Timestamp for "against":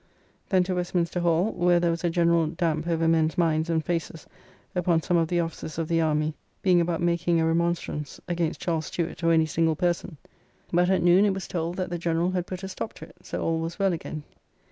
8.27-8.59